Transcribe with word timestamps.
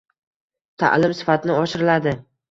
ta’lim 0.83 1.13
sifatini 1.19 1.53
oshiriladi. 1.57 2.15